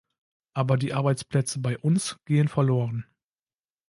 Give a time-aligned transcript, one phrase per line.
[0.55, 3.05] Aber die Arbeitsplätze bei uns gehen verloren.